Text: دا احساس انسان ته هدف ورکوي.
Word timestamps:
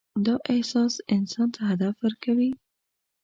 دا 0.25 0.35
احساس 0.53 0.93
انسان 1.15 1.47
ته 1.55 1.61
هدف 1.71 1.93
ورکوي. 2.05 2.51